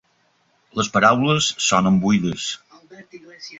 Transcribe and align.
Les 0.79 0.89
paraules 0.95 1.51
sonen 1.67 2.01
buides. 2.07 2.49